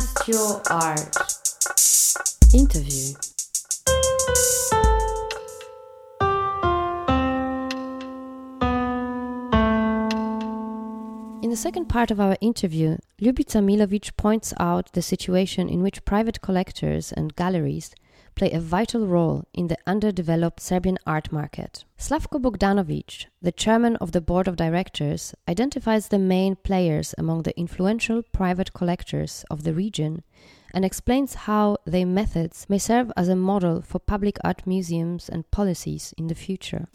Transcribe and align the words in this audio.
Podcast 0.00 0.28
Your 0.28 0.62
Art. 0.70 1.16
Interview. 2.54 3.14
In 11.42 11.50
the 11.50 11.56
second 11.56 11.86
part 11.86 12.10
of 12.10 12.18
our 12.18 12.36
interview, 12.40 12.96
Ljubica 13.20 13.60
Milovic 13.62 14.16
points 14.16 14.54
out 14.58 14.90
the 14.92 15.02
situation 15.02 15.68
in 15.68 15.82
which 15.82 16.04
private 16.06 16.40
collectors 16.40 17.12
and 17.12 17.36
galleries 17.36 17.94
play 18.40 18.52
a 18.52 18.58
vital 18.58 19.06
role 19.06 19.44
in 19.52 19.66
the 19.66 19.76
underdeveloped 19.86 20.60
Serbian 20.60 20.96
art 21.06 21.30
market. 21.30 21.84
Slavko 21.98 22.40
Bogdanovic, 22.40 23.26
the 23.42 23.52
chairman 23.52 23.96
of 23.96 24.12
the 24.12 24.20
board 24.22 24.48
of 24.48 24.56
directors, 24.56 25.34
identifies 25.46 26.08
the 26.08 26.18
main 26.18 26.56
players 26.56 27.14
among 27.18 27.42
the 27.42 27.54
influential 27.58 28.22
private 28.32 28.72
collectors 28.72 29.44
of 29.50 29.64
the 29.64 29.74
region 29.74 30.22
and 30.72 30.86
explains 30.86 31.44
how 31.44 31.76
their 31.84 32.06
methods 32.06 32.64
may 32.70 32.78
serve 32.78 33.12
as 33.14 33.28
a 33.28 33.36
model 33.36 33.82
for 33.82 33.98
public 33.98 34.38
art 34.42 34.66
museums 34.66 35.28
and 35.28 35.50
policies 35.50 36.14
in 36.16 36.28
the 36.28 36.34
future. 36.34 36.88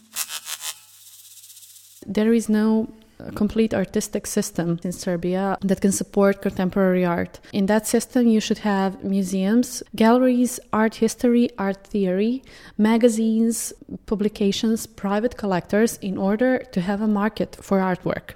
There 2.08 2.34
is 2.34 2.50
no 2.50 2.89
a 3.20 3.32
complete 3.32 3.74
artistic 3.74 4.28
system 4.28 4.80
in 4.84 4.92
Serbia 4.92 5.58
that 5.62 5.82
can 5.82 5.92
support 5.92 6.42
contemporary 6.42 7.06
art. 7.06 7.40
In 7.54 7.66
that 7.68 7.88
system, 7.88 8.28
you 8.28 8.40
should 8.40 8.60
have 8.60 9.04
museums, 9.04 9.82
galleries, 9.96 10.60
art 10.73 10.96
history, 10.96 11.50
art 11.58 11.88
theory, 11.88 12.44
magazines, 12.78 13.73
publications, 14.06 14.86
private 14.86 15.38
collectors 15.38 15.98
in 15.98 16.18
order 16.18 16.59
to 16.73 16.82
have 16.82 17.02
a 17.02 17.08
market 17.08 17.58
for 17.62 17.80
artwork. 17.80 18.36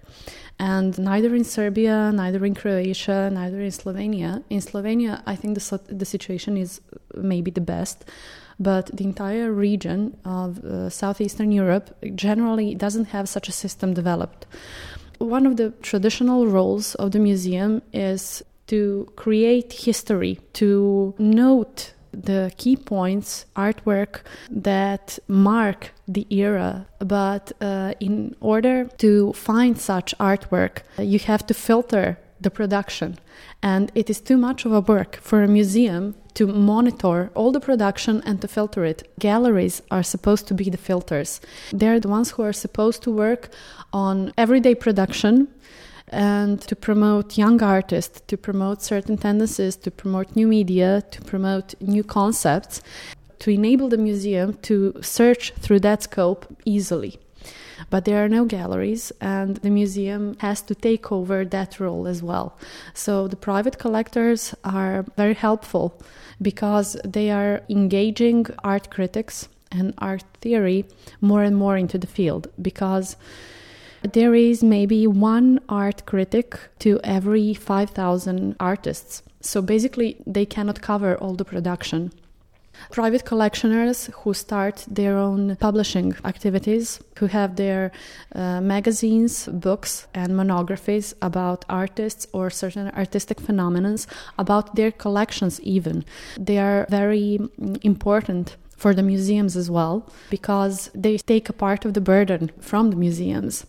And 0.60 1.00
neither 1.00 1.34
in 1.36 1.46
Serbia, 1.46 2.12
neither 2.14 2.46
in 2.46 2.54
Croatia, 2.54 3.30
neither 3.32 3.62
in 3.62 3.72
Slovenia. 3.72 4.44
In 4.50 4.60
Slovenia, 4.60 5.24
I 5.26 5.36
think 5.36 5.58
the, 5.58 5.80
the 5.88 6.06
situation 6.06 6.58
is 6.58 6.82
maybe 7.16 7.50
the 7.50 7.62
best 7.62 8.04
but 8.60 8.88
the 8.94 9.04
entire 9.04 9.52
region 9.52 10.18
of 10.26 10.64
uh, 10.64 10.90
southeastern 10.90 11.52
Europe 11.52 11.96
generally 12.16 12.76
doesn't 12.76 13.06
have 13.06 13.30
such 13.30 13.48
a 13.48 13.52
system 13.52 13.94
developed. 13.94 14.46
One 15.20 15.46
of 15.46 15.58
the 15.58 15.72
traditional 15.82 16.48
roles 16.48 16.96
of 16.96 17.12
the 17.12 17.20
museum 17.20 17.82
is 17.94 18.44
to 18.68 19.12
create 19.16 19.74
history, 19.74 20.40
to 20.54 21.14
note 21.18 21.94
the 22.12 22.52
key 22.58 22.76
points, 22.76 23.46
artwork 23.56 24.22
that 24.50 25.20
mark 25.28 25.92
the 26.08 26.26
era. 26.30 26.88
But 27.00 27.52
uh, 27.62 27.94
in 28.00 28.36
order 28.40 28.86
to 28.98 29.34
find 29.34 29.78
such 29.78 30.18
artwork, 30.20 30.80
you 30.98 31.20
have 31.20 31.46
to 31.48 31.54
filter 31.54 32.18
the 32.42 32.52
production. 32.52 33.18
And 33.62 33.92
it 33.96 34.10
is 34.10 34.22
too 34.22 34.38
much 34.38 34.66
of 34.66 34.72
a 34.72 34.82
work 34.82 35.18
for 35.18 35.44
a 35.44 35.48
museum 35.48 36.16
to 36.36 36.48
monitor 36.48 37.32
all 37.36 37.52
the 37.52 37.60
production 37.60 38.22
and 38.26 38.40
to 38.42 38.48
filter 38.48 38.86
it. 38.86 39.12
Galleries 39.20 39.82
are 39.92 40.04
supposed 40.04 40.48
to 40.48 40.54
be 40.54 40.70
the 40.70 40.78
filters. 40.78 41.42
They're 41.72 42.00
the 42.00 42.08
ones 42.08 42.32
who 42.32 42.44
are 42.44 42.54
supposed 42.54 43.04
to 43.04 43.12
work 43.12 43.50
on 43.92 44.34
everyday 44.38 44.76
production 44.76 45.48
and 46.08 46.62
to 46.62 46.76
promote 46.76 47.38
young 47.38 47.62
artists, 47.62 48.22
to 48.28 48.38
promote 48.38 48.82
certain 48.82 49.18
tendencies, 49.18 49.76
to 49.76 49.92
promote 49.92 50.36
new 50.36 50.48
media, 50.48 51.04
to 51.12 51.22
promote 51.22 51.76
new 51.82 52.04
concepts, 52.04 52.82
to 53.40 53.52
enable 53.52 53.90
the 53.90 53.98
museum 53.98 54.54
to 54.62 54.94
search 55.02 55.54
through 55.60 55.80
that 55.80 56.04
scope 56.04 56.46
easily. 56.66 57.20
But 57.90 58.06
there 58.06 58.24
are 58.24 58.30
no 58.30 58.46
galleries, 58.46 59.12
and 59.22 59.58
the 59.58 59.70
museum 59.70 60.36
has 60.40 60.62
to 60.64 60.76
take 60.76 61.12
over 61.12 61.46
that 61.46 61.80
role 61.80 62.08
as 62.08 62.22
well. 62.22 62.58
So 62.94 63.28
the 63.28 63.36
private 63.36 63.78
collectors 63.80 64.56
are 64.64 65.06
very 65.18 65.34
helpful 65.34 66.00
because 66.42 66.98
they 67.04 67.30
are 67.32 67.62
engaging 67.70 68.46
art 68.64 68.90
critics 68.90 69.48
and 69.72 69.94
art 69.98 70.24
theory 70.42 70.86
more 71.22 71.44
and 71.44 71.56
more 71.56 71.78
into 71.78 71.98
the 71.98 72.08
field 72.08 72.48
because 72.62 73.16
there 74.02 74.34
is 74.34 74.64
maybe 74.64 75.06
one 75.08 75.60
art 75.68 76.06
critic 76.06 76.58
to 76.80 77.00
every 77.04 77.54
5,000 77.54 78.56
artists. 78.60 79.24
So 79.42 79.62
basically, 79.62 80.18
they 80.26 80.46
cannot 80.46 80.82
cover 80.82 81.16
all 81.18 81.36
the 81.36 81.46
production. 81.46 82.12
Private 82.92 83.26
collectioners 83.26 84.12
who 84.12 84.34
start 84.34 84.86
their 84.90 85.18
own 85.18 85.56
publishing 85.58 86.16
activities, 86.26 87.00
who 87.18 87.28
have 87.28 87.56
their 87.56 87.92
uh, 88.36 88.62
magazines, 88.62 89.48
books, 89.48 90.08
and 90.14 90.36
monographies 90.36 91.14
about 91.22 91.66
artists 91.70 92.28
or 92.34 92.50
certain 92.50 92.90
artistic 92.90 93.40
phenomena, 93.40 93.98
about 94.38 94.76
their 94.76 94.92
collections, 94.92 95.60
even. 95.62 96.06
They 96.38 96.58
are 96.58 96.86
very 96.90 97.40
mm, 97.40 97.78
important 97.84 98.56
for 98.76 98.94
the 98.94 99.04
museums 99.04 99.58
as 99.58 99.70
well 99.70 100.10
because 100.30 100.90
they 100.96 101.18
take 101.18 101.50
a 101.50 101.54
part 101.54 101.86
of 101.86 101.94
the 101.94 102.02
burden 102.02 102.52
from 102.60 102.90
the 102.90 102.96
museums. 102.96 103.66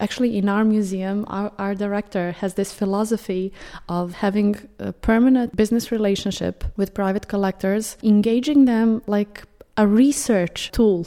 Actually, 0.00 0.36
in 0.36 0.48
our 0.48 0.64
museum, 0.64 1.24
our, 1.28 1.52
our 1.58 1.74
director 1.74 2.32
has 2.32 2.54
this 2.54 2.72
philosophy 2.72 3.52
of 3.88 4.14
having 4.14 4.56
a 4.78 4.92
permanent 4.92 5.54
business 5.56 5.92
relationship 5.92 6.64
with 6.76 6.94
private 6.94 7.28
collectors, 7.28 7.96
engaging 8.02 8.64
them 8.64 9.02
like 9.06 9.44
a 9.76 9.86
research 9.86 10.70
tool. 10.72 11.06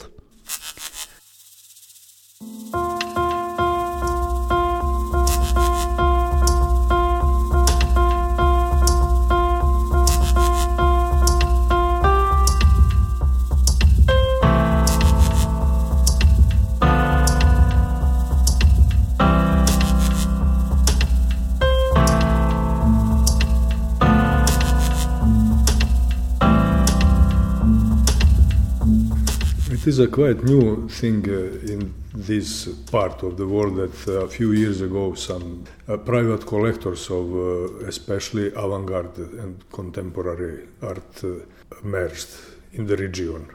It 29.86 29.90
is 29.90 30.00
a 30.00 30.08
quite 30.08 30.42
new 30.42 30.88
thing 30.88 31.24
uh, 31.28 31.72
in 31.72 31.94
this 32.12 32.66
part 32.90 33.22
of 33.22 33.36
the 33.36 33.46
world 33.46 33.76
that 33.76 34.08
uh, 34.08 34.24
a 34.24 34.28
few 34.28 34.50
years 34.50 34.80
ago 34.80 35.14
some 35.14 35.62
uh, 35.86 35.96
private 35.96 36.44
collectors 36.44 37.08
of 37.08 37.32
uh, 37.32 37.86
especially 37.86 38.48
avant-garde 38.48 39.16
and 39.16 39.62
contemporary 39.70 40.66
art 40.82 41.22
uh, 41.22 41.34
emerged 41.84 42.26
in 42.72 42.88
the 42.88 42.96
region. 42.96 43.46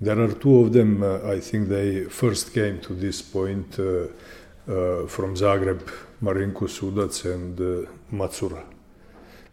There 0.00 0.20
are 0.20 0.34
two 0.34 0.60
of 0.60 0.72
them, 0.72 1.02
I 1.02 1.40
think 1.40 1.68
they 1.68 2.04
first 2.04 2.54
came 2.54 2.78
to 2.82 2.94
this 2.94 3.20
point 3.20 3.74
from 3.74 5.34
Zagreb, 5.34 5.80
Marinko 6.22 6.68
Sudac 6.68 7.24
and 7.34 7.88
Macura. 8.12 8.75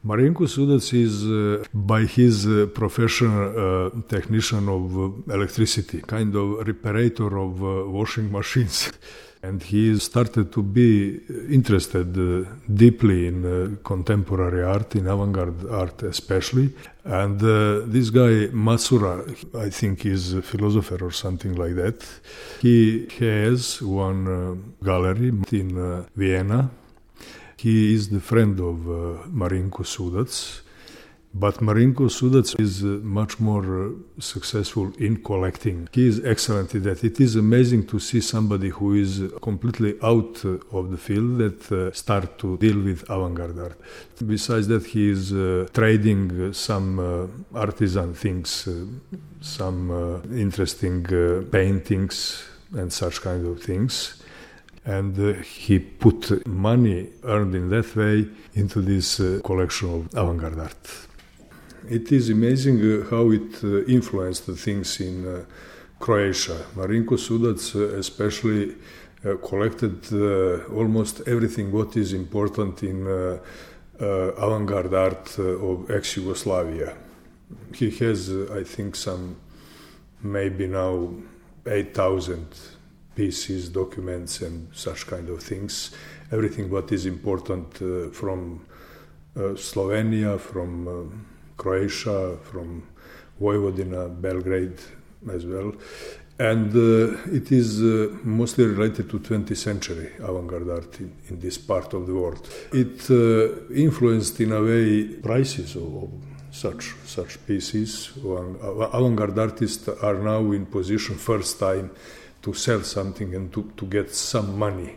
Marinko 0.06 0.48
Sudac 0.48 0.94
is, 0.94 1.26
uh, 1.26 1.64
by 1.74 2.02
his 2.02 2.46
uh, 2.46 2.68
profession, 2.74 3.32
uh, 3.32 3.90
technician 4.10 4.68
of 4.68 5.30
electricity, 5.30 6.02
kind 6.02 6.36
of 6.36 6.66
reparator 6.68 7.32
of 7.42 7.62
washing 7.90 8.30
machines. 8.30 8.92
and 9.44 9.62
he 9.64 9.98
started 10.00 10.52
to 10.52 10.64
be 10.64 11.20
interested 11.50 12.18
uh, 12.18 12.50
deeply 12.74 13.28
in 13.28 13.46
uh, 13.46 13.76
contemporary 13.84 14.64
art, 14.64 14.96
in 14.96 15.08
avant-garde 15.08 15.70
art 15.70 16.04
especially. 16.04 16.74
And 17.04 17.42
uh, 17.42 17.82
this 17.86 18.10
guy 18.10 18.48
Macura, 18.52 19.16
I 19.56 19.70
think, 19.70 20.06
is 20.06 20.34
a 20.34 20.42
philosopher 20.42 21.04
or 21.04 21.12
something 21.12 21.56
like 21.56 21.76
that. 21.76 22.06
He 22.62 23.08
has 23.20 23.82
one 23.82 24.74
gallery 24.82 25.34
in 25.52 26.06
Vienna 26.16 26.72
he 27.64 27.94
is 27.96 28.10
the 28.10 28.20
friend 28.20 28.60
of 28.60 28.78
uh, 28.90 28.94
eh, 28.94 29.28
Marinko 29.42 29.84
Sudac, 29.94 30.34
but 31.34 31.56
Marinko 31.62 32.06
Sudac 32.18 32.60
is 32.60 32.84
uh, 32.84 32.88
much 33.20 33.40
more 33.40 33.68
uh, 33.86 33.90
successful 34.20 34.92
in 35.00 35.24
collecting. 35.24 35.88
He 35.94 36.06
is 36.10 36.18
excellent 36.26 36.76
in 36.76 36.84
that. 36.84 37.06
It 37.06 37.22
is 37.22 37.38
amazing 37.38 37.88
to 37.88 38.00
see 38.00 38.20
somebody 38.20 38.68
who 38.68 38.96
is 38.96 39.22
completely 39.42 39.94
out 40.04 40.44
of 40.78 40.92
the 40.92 40.98
field 40.98 41.38
that 41.38 41.96
start 41.96 42.38
to 42.40 42.58
deal 42.58 42.80
with 42.82 43.10
avant-garde 43.10 43.58
art. 43.58 43.80
Besides 44.36 44.68
that, 44.68 44.86
he 44.86 45.12
is 45.16 45.24
trading 45.72 46.52
some 46.52 46.90
artisan 47.56 48.14
things, 48.14 48.68
some 49.40 49.82
interesting 50.46 51.06
paintings 51.50 52.44
and 52.74 52.92
such 52.92 53.22
kind 53.22 53.48
of 53.48 53.64
things 53.64 54.23
and 54.86 55.18
uh, 55.18 55.34
he 55.42 55.80
put 55.80 56.46
money 56.46 57.10
earned 57.24 57.56
in 57.56 57.70
that 57.70 57.96
way 57.96 58.28
into 58.54 58.82
this 58.82 59.20
uh, 59.20 59.40
collection 59.44 59.90
of 59.94 60.14
avant-garde 60.14 60.60
art. 60.60 61.08
It 61.90 62.12
is 62.12 62.30
amazing 62.30 62.80
uh, 62.80 63.10
how 63.10 63.32
it 63.32 63.64
uh, 63.64 63.84
influenced 63.86 64.46
the 64.46 64.56
things 64.56 65.00
in 65.00 65.28
uh, 65.28 65.46
Croatia. 66.00 66.66
Marinko 66.76 67.18
Sudac 67.18 67.76
uh, 67.76 67.98
especially 67.98 68.76
collected 69.42 70.12
almost 70.70 71.22
everything 71.28 71.72
what 71.72 71.96
is 71.96 72.12
important 72.12 72.84
in 72.84 73.08
uh, 73.08 73.38
avant-garde 74.04 74.94
art 74.94 75.40
of 75.40 75.90
ex-Yugoslavia. 75.90 76.94
He 77.74 77.90
has, 77.90 78.30
I 78.52 78.66
think, 78.66 78.98
some 78.98 79.38
maybe 80.22 80.68
now 80.68 81.10
8,000 81.66 82.48
pieces, 83.16 83.70
documents, 83.70 84.42
and 84.42 84.68
such 84.74 85.08
kind 85.08 85.30
of 85.30 85.42
things. 85.42 85.92
Everything 86.32 86.70
what 86.70 86.92
is 86.92 87.06
important 87.06 87.82
uh, 87.82 88.10
from 88.12 88.66
uh, 89.36 89.56
Slovenia, 89.56 90.40
from 90.40 90.88
uh, 90.88 91.16
Croatia, 91.58 92.38
from 92.44 92.84
Vojvodina, 93.40 94.10
Belgrade 94.22 94.80
as 95.32 95.46
well. 95.46 95.74
And 96.40 96.76
uh, 96.76 97.18
it 97.32 97.52
is 97.52 97.82
uh, 97.82 98.10
mostly 98.24 98.66
related 98.66 99.10
to 99.12 99.20
20th 99.20 99.56
century 99.56 100.12
avant-garde 100.20 100.70
art 100.70 101.00
in, 101.00 101.16
in, 101.30 101.40
this 101.40 101.60
part 101.60 101.94
of 101.94 102.08
the 102.08 102.14
world. 102.14 102.50
It 102.72 103.10
uh, 103.12 103.72
influenced 103.74 104.40
in 104.40 104.52
a 104.52 104.62
way 104.62 105.04
prices 105.22 105.76
of, 105.76 106.10
such 106.52 106.94
such 107.06 107.44
pieces. 107.48 108.12
Avant-garde 108.18 109.40
artists 109.40 109.88
are 109.88 110.20
now 110.20 110.52
in 110.52 110.68
position 110.68 111.16
first 111.16 111.60
time 111.60 111.90
to 112.44 112.54
sell 112.54 112.82
something 112.84 113.34
and 113.36 113.52
to, 113.54 113.72
to 113.78 113.86
get 113.86 114.14
some 114.14 114.58
money 114.58 114.96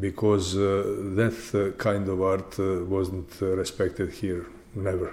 because 0.00 0.56
uh, 0.56 0.84
that 1.16 1.36
uh, 1.54 1.76
kind 1.82 2.08
of 2.08 2.22
art 2.22 2.58
uh, 2.58 2.84
wasn't 2.84 3.40
respected 3.40 4.12
here, 4.12 4.46
never. 4.74 5.12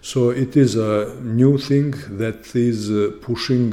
So 0.00 0.30
it 0.30 0.56
is 0.56 0.76
a 0.76 1.16
new 1.22 1.58
thing 1.58 1.94
that 2.18 2.54
is 2.54 2.90
pushing 3.20 3.72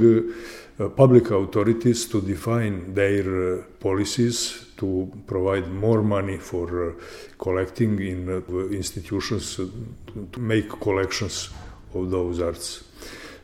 uh, 0.80 0.90
public 0.90 1.30
authorities 1.30 2.08
to 2.08 2.20
define 2.20 2.96
their 2.96 3.60
uh, 3.60 3.64
policies 3.80 4.66
to 4.76 5.12
provide 5.28 5.68
more 5.70 6.02
money 6.02 6.38
for 6.40 6.90
uh, 6.90 6.94
collecting 7.38 8.00
in 8.02 8.44
institutions 8.72 9.56
to 9.56 10.40
make 10.40 10.70
collections 10.82 11.52
of 11.94 12.10
those 12.10 12.42
arts. 12.42 12.86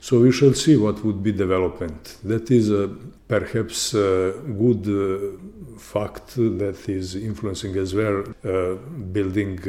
So 0.01 0.21
we 0.21 0.31
shall 0.31 0.53
see 0.53 0.77
what 0.77 1.03
would 1.03 1.21
be 1.21 1.31
development. 1.31 2.17
That 2.23 2.49
is 2.51 2.71
uh, 2.71 2.87
perhaps 3.27 3.93
a 3.93 4.33
good 4.63 4.87
uh, 4.87 5.79
fact 5.79 6.35
that 6.35 6.87
is 6.87 7.15
influencing 7.15 7.75
as 7.75 7.93
well 7.93 8.23
uh, 8.43 8.75
building 9.11 9.59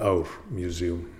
our 0.00 0.26
museum 0.50 1.10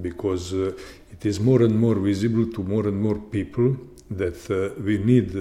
because 0.00 0.52
it 0.52 1.24
is 1.24 1.40
more 1.40 1.62
and 1.62 1.78
more 1.78 1.94
visible 1.94 2.46
to 2.52 2.62
more 2.62 2.86
and 2.88 3.00
more 3.00 3.18
people 3.18 3.76
that 4.10 4.50
uh, 4.50 4.80
we 4.82 4.98
need 4.98 5.34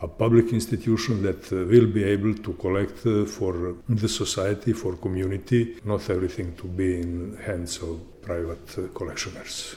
a 0.00 0.08
public 0.08 0.52
institution 0.52 1.22
that 1.22 1.52
uh, 1.52 1.56
will 1.66 1.86
be 1.86 2.04
able 2.04 2.34
to 2.34 2.52
collect 2.54 3.06
uh, 3.06 3.24
for 3.26 3.76
the 3.88 4.08
society, 4.08 4.72
for 4.72 4.96
community, 4.96 5.76
not 5.84 6.08
everything 6.08 6.56
to 6.56 6.66
be 6.66 7.00
in 7.00 7.36
hands 7.44 7.78
of 7.82 8.00
private 8.22 8.66
collectioners. 8.94 9.74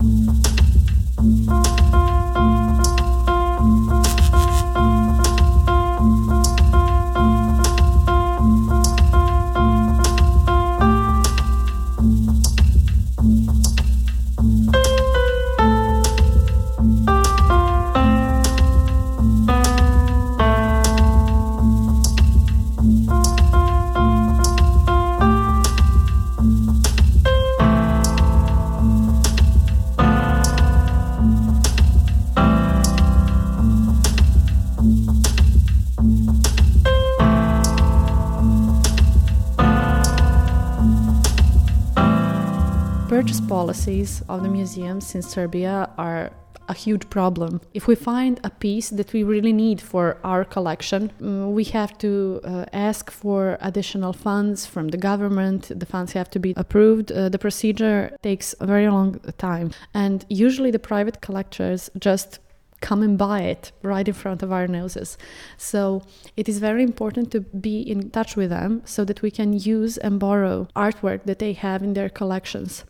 Policies 43.54 44.24
of 44.30 44.42
the 44.42 44.50
museums 44.50 45.14
in 45.14 45.22
Serbia 45.22 45.90
are 45.98 46.32
a 46.68 46.74
huge 46.74 47.10
problem. 47.10 47.62
If 47.74 47.88
we 47.88 47.96
find 47.96 48.40
a 48.44 48.50
piece 48.50 48.90
that 48.90 49.14
we 49.14 49.22
really 49.24 49.54
need 49.54 49.80
for 49.80 50.18
our 50.24 50.44
collection, 50.44 51.12
mm, 51.22 51.52
we 51.52 51.66
have 51.66 51.98
to 52.00 52.42
uh, 52.44 52.66
ask 52.74 53.12
for 53.12 53.58
additional 53.62 54.12
funds 54.12 54.66
from 54.66 54.88
the 54.88 54.98
government. 54.98 55.72
The 55.84 55.86
funds 55.86 56.14
have 56.14 56.30
to 56.32 56.40
be 56.40 56.54
approved. 56.58 57.12
Uh, 57.12 57.30
the 57.30 57.38
procedure 57.38 58.18
takes 58.24 58.56
a 58.60 58.66
very 58.66 58.88
long 58.90 59.20
time. 59.38 59.72
And 59.94 60.26
usually 60.30 60.72
the 60.72 60.86
private 60.92 61.22
collectors 61.22 61.92
just 62.00 62.40
come 62.82 63.02
and 63.02 63.18
buy 63.18 63.42
it 63.42 63.72
right 63.82 64.08
in 64.08 64.14
front 64.14 64.44
of 64.44 64.52
our 64.52 64.68
noses. 64.68 65.18
So 65.58 66.02
it 66.36 66.50
is 66.50 66.58
very 66.60 66.84
important 66.84 67.32
to 67.32 67.42
be 67.42 67.82
in 67.82 68.10
touch 68.10 68.36
with 68.36 68.50
them 68.50 68.82
so 68.86 69.06
that 69.06 69.22
we 69.22 69.32
can 69.32 69.54
use 69.54 69.98
and 69.98 70.20
borrow 70.20 70.68
artwork 70.76 71.24
that 71.26 71.40
they 71.40 71.54
have 71.54 71.84
in 71.84 71.94
their 71.94 72.10
collections. 72.10 72.84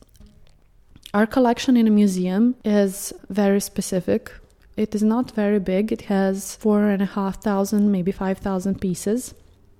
Our 1.13 1.27
collection 1.27 1.77
in 1.77 1.85
a 1.85 1.91
museum 1.91 2.55
is 2.65 3.13
very 3.29 3.61
specific. 3.61 4.31
It 4.75 4.95
is 4.95 5.03
not 5.03 5.29
very 5.29 5.59
big. 5.59 5.91
It 5.91 6.01
has 6.03 6.55
four 6.55 6.89
and 6.89 7.03
a 7.03 7.05
half 7.05 7.43
thousand, 7.43 7.91
maybe 7.91 8.11
five 8.11 8.39
thousand 8.39 8.81
pieces. 8.81 9.35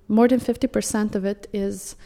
More 0.06 0.28
than 0.28 0.38
50% 0.38 1.16
of 1.16 1.24
it 1.24 1.48
is 1.52 1.96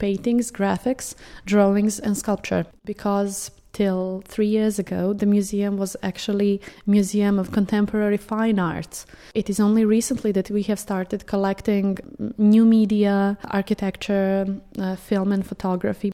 paintings, 0.00 0.50
graphics, 0.50 1.14
drawings, 1.46 2.00
and 2.00 2.16
sculpture. 2.16 2.66
Because 2.84 3.52
till 3.72 4.24
three 4.26 4.48
years 4.48 4.80
ago, 4.80 5.12
the 5.12 5.26
museum 5.26 5.76
was 5.76 5.96
actually 6.02 6.60
museum 6.84 7.38
of 7.38 7.52
contemporary 7.52 8.16
fine 8.16 8.58
arts. 8.58 9.06
It 9.32 9.48
is 9.48 9.60
only 9.60 9.84
recently 9.84 10.32
that 10.32 10.50
we 10.50 10.64
have 10.64 10.80
started 10.80 11.26
collecting 11.26 11.98
new 12.36 12.64
media, 12.64 13.38
architecture, 13.44 14.60
uh, 14.76 14.96
film, 14.96 15.30
and 15.30 15.46
photography. 15.46 16.12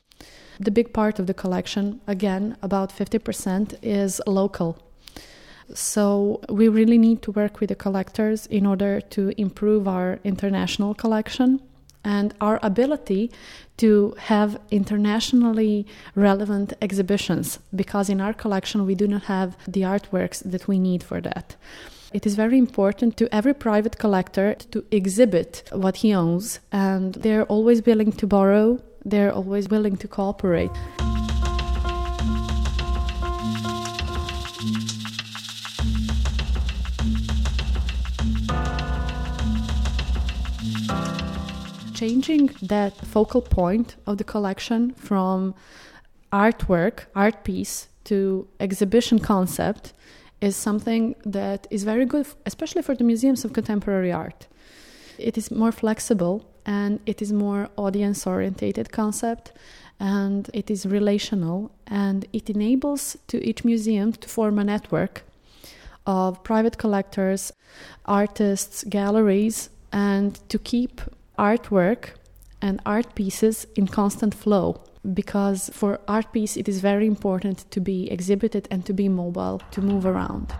The 0.61 0.71
big 0.71 0.93
part 0.93 1.19
of 1.19 1.27
the 1.27 1.35
collection, 1.35 2.01
again, 2.07 2.57
about 2.63 2.91
50%, 2.91 3.79
is 3.83 4.21
local. 4.27 4.79
So 5.75 6.41
we 6.49 6.69
really 6.69 6.99
need 6.99 7.23
to 7.23 7.33
work 7.33 7.61
with 7.61 7.69
the 7.69 7.75
collectors 7.75 8.47
in 8.47 8.67
order 8.67 9.01
to 9.01 9.33
improve 9.41 9.87
our 9.87 10.19
international 10.25 10.95
collection 10.95 11.61
and 12.05 12.35
our 12.41 12.59
ability 12.63 13.31
to 13.77 14.15
have 14.19 14.59
internationally 14.71 15.87
relevant 16.15 16.73
exhibitions 16.81 17.59
because 17.75 18.09
in 18.09 18.21
our 18.21 18.33
collection 18.33 18.87
we 18.87 18.95
do 18.95 19.07
not 19.07 19.25
have 19.25 19.57
the 19.67 19.83
artworks 19.83 20.43
that 20.51 20.67
we 20.67 20.79
need 20.79 21.03
for 21.03 21.21
that. 21.21 21.57
It 22.13 22.27
is 22.27 22.35
very 22.35 22.57
important 22.57 23.19
to 23.19 23.33
every 23.35 23.53
private 23.53 23.99
collector 23.99 24.55
to 24.71 24.85
exhibit 24.91 25.69
what 25.73 25.97
he 25.97 26.15
owns, 26.15 26.59
and 26.73 27.15
they're 27.15 27.45
always 27.45 27.85
willing 27.85 28.13
to 28.13 28.27
borrow 28.27 28.81
they're 29.11 29.33
always 29.33 29.69
willing 29.69 29.97
to 29.97 30.09
cooperate. 30.09 30.71
Changing 41.95 42.51
that 42.63 42.97
focal 43.05 43.43
point 43.43 43.97
of 44.07 44.19
the 44.19 44.25
collection 44.25 44.93
from 44.95 45.55
artwork, 46.33 47.07
art 47.15 47.43
piece, 47.43 47.89
to 48.05 48.49
exhibition 48.61 49.19
concept 49.19 49.93
is 50.41 50.57
something 50.57 51.15
that 51.25 51.67
is 51.71 51.85
very 51.85 52.07
good, 52.07 52.27
especially 52.47 52.83
for 52.83 52.95
the 52.95 53.05
museums 53.05 53.45
of 53.45 53.53
contemporary 53.53 54.13
art. 54.13 54.47
It 55.19 55.37
is 55.37 55.51
more 55.51 55.73
flexible 55.73 56.45
and 56.65 57.01
it 57.07 57.21
is 57.23 57.33
more 57.33 57.69
audience 57.77 58.27
orientated 58.27 58.93
concept 58.93 59.53
and 59.99 60.49
it 60.53 60.71
is 60.71 60.87
relational 60.87 61.71
and 61.87 62.27
it 62.33 62.49
enables 62.49 63.17
to 63.27 63.45
each 63.45 63.65
museum 63.65 64.13
to 64.13 64.29
form 64.29 64.59
a 64.59 64.65
network 64.65 65.25
of 66.07 66.43
private 66.45 66.79
collectors, 66.79 67.53
artists, 68.07 68.85
galleries 68.85 69.71
and 69.93 70.41
to 70.49 70.59
keep 70.59 71.01
artwork 71.39 72.11
and 72.61 72.81
art 72.87 73.15
pieces 73.15 73.67
in 73.77 73.87
constant 73.87 74.35
flow. 74.35 74.81
Because 75.15 75.71
for 75.73 76.01
art 76.07 76.33
piece 76.33 76.57
it 76.57 76.69
is 76.69 76.81
very 76.81 77.07
important 77.07 77.71
to 77.71 77.81
be 77.81 78.11
exhibited 78.11 78.69
and 78.71 78.85
to 78.87 78.93
be 78.93 79.09
mobile 79.09 79.63
to 79.71 79.81
move 79.81 80.05
around 80.05 80.53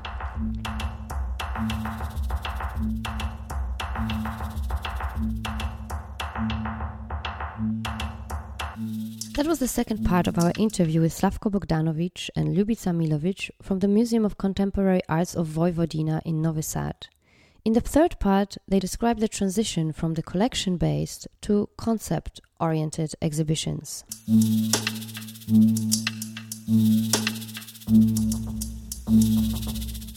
was 9.49 9.61
the 9.61 9.67
second 9.67 10.05
part 10.05 10.27
of 10.27 10.39
our 10.39 10.53
interview 10.59 11.01
with 11.01 11.11
Slavko 11.11 11.51
Bogdanovic 11.51 12.29
and 12.37 12.55
Ljubica 12.55 12.93
Milovic 12.95 13.51
from 13.63 13.79
the 13.79 13.89
Museum 13.89 14.27
of 14.27 14.37
Contemporary 14.37 15.01
Arts 15.09 15.35
of 15.35 15.49
Vojvodina 15.49 16.21
in 16.27 16.43
Novi 16.43 16.61
Sad. 16.61 17.07
In 17.65 17.73
the 17.73 17.81
third 17.81 18.21
part, 18.21 18.59
they 18.69 18.79
describe 18.79 19.21
the 19.21 19.27
transition 19.27 19.91
from 19.91 20.13
the 20.13 20.23
collection 20.23 20.77
based 20.77 21.29
to 21.41 21.67
concept 21.79 22.43
oriented 22.61 23.15
exhibitions. 23.23 24.05